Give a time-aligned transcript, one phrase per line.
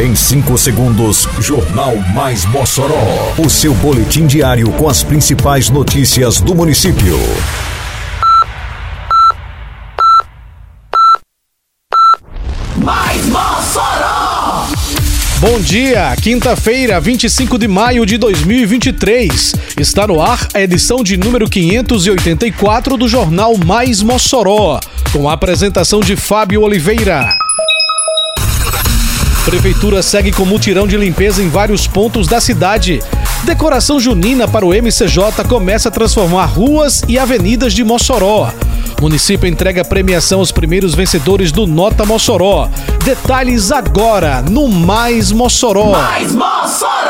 [0.00, 3.34] Em 5 segundos, Jornal Mais Mossoró.
[3.36, 7.18] O seu boletim diário com as principais notícias do município.
[12.78, 14.68] Mais Mossoró!
[15.38, 19.54] Bom dia, quinta-feira, 25 de maio de 2023.
[19.78, 24.80] Está no ar a edição de número 584 do Jornal Mais Mossoró,
[25.12, 27.36] com a apresentação de Fábio Oliveira.
[29.44, 33.02] Prefeitura segue com mutirão de limpeza em vários pontos da cidade.
[33.42, 38.52] Decoração junina para o MCJ começa a transformar ruas e avenidas de Mossoró.
[39.00, 42.68] Município entrega premiação aos primeiros vencedores do Nota Mossoró.
[43.02, 45.92] Detalhes agora no Mais Mossoró.
[45.92, 47.09] Mais Mossoró!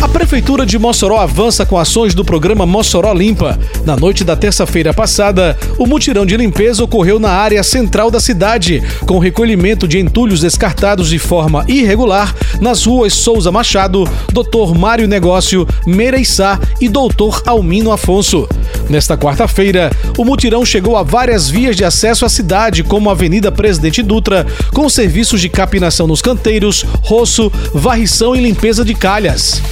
[0.00, 3.58] A Prefeitura de Mossoró avança com ações do programa Mossoró Limpa.
[3.84, 8.82] Na noite da terça-feira passada, o mutirão de limpeza ocorreu na área central da cidade,
[9.06, 14.74] com recolhimento de entulhos descartados de forma irregular nas ruas Souza Machado, Dr.
[14.74, 18.48] Mário Negócio, Mereiçá e Doutor Almino Afonso.
[18.90, 19.88] Nesta quarta-feira,
[20.18, 24.44] o mutirão chegou a várias vias de acesso à cidade, como a Avenida Presidente Dutra,
[24.74, 29.62] com serviços de capinação nos canteiros, roço, varrição e limpeza de calhas.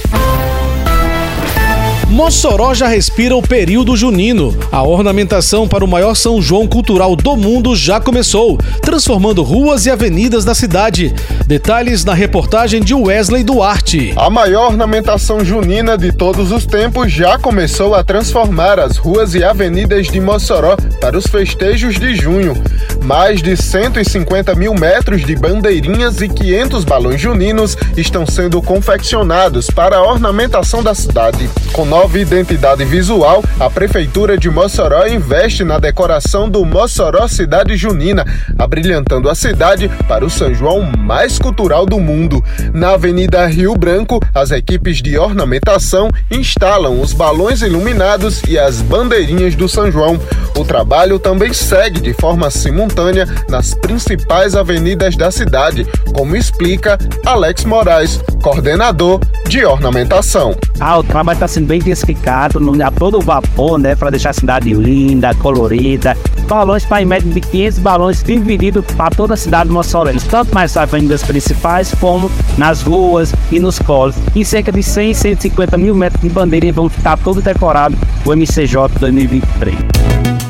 [2.09, 4.57] Mossoró já respira o período junino.
[4.71, 9.91] A ornamentação para o maior São João cultural do mundo já começou, transformando ruas e
[9.91, 11.13] avenidas da cidade.
[11.45, 14.11] Detalhes na reportagem de Wesley Duarte.
[14.15, 19.43] A maior ornamentação junina de todos os tempos já começou a transformar as ruas e
[19.43, 22.55] avenidas de Mossoró para os festejos de junho.
[23.03, 29.97] Mais de 150 mil metros de bandeirinhas e 500 balões juninos estão sendo confeccionados para
[29.97, 31.47] a ornamentação da cidade.
[31.71, 38.25] Com nova identidade visual, a Prefeitura de Mossoró investe na decoração do Mossoró Cidade Junina,
[38.57, 42.41] abrilhantando a cidade para o São João mais cultural do mundo.
[42.73, 49.53] Na Avenida Rio Branco, as equipes de ornamentação instalam os balões iluminados e as bandeirinhas
[49.55, 50.17] do São João.
[50.55, 57.65] O trabalho também segue de forma simultânea nas principais avenidas da cidade, como explica Alex
[57.65, 60.55] Moraes, coordenador de ornamentação.
[60.79, 64.33] Ah, o trabalho está sendo bem intensificado, no, a todo vapor, né, para deixar a
[64.33, 66.15] cidade linda, colorida.
[66.47, 70.53] Balões para em média de 500 balões divididos para toda a cidade de Mossoró, tanto
[70.53, 74.15] nas avenidas principais como nas ruas e nos colos.
[74.35, 77.95] Em cerca de 100, 150 mil metros de bandeira vão ficar todo decorado
[78.25, 80.48] o MCJ 2023.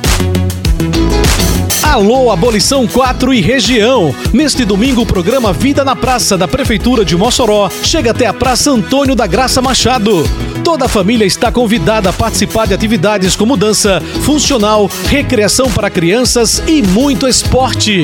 [1.89, 4.13] Alô, Abolição 4 e região.
[4.31, 8.69] Neste domingo, o programa Vida na Praça da Prefeitura de Mossoró chega até a Praça
[8.69, 10.23] Antônio da Graça Machado.
[10.63, 16.61] Toda a família está convidada a participar de atividades como dança, funcional, recreação para crianças
[16.67, 18.03] e muito esporte.